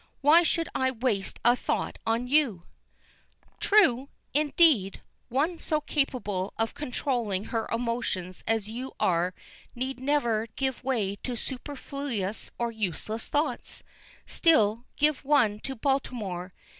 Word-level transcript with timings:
"Why 0.21 0.41
should 0.41 0.67
I 0.73 0.89
waste 0.89 1.39
a 1.45 1.55
thought 1.55 1.99
on 2.07 2.25
you?" 2.27 2.63
"True! 3.59 3.99
Why 3.99 4.07
indeed! 4.41 5.03
One 5.29 5.59
so 5.59 5.79
capable 5.79 6.55
of 6.57 6.73
controlling 6.73 7.43
her 7.53 7.69
emotions 7.71 8.43
as 8.47 8.67
you 8.67 8.93
are 8.99 9.35
need 9.75 9.99
never 9.99 10.47
give 10.55 10.83
way 10.83 11.17
to 11.17 11.35
superfluous 11.35 12.49
or 12.57 12.71
useless 12.71 13.29
thoughts. 13.29 13.83
Still, 14.25 14.85
give 14.95 15.23
one 15.23 15.59
to 15.59 15.75
Baltimore. 15.75 16.51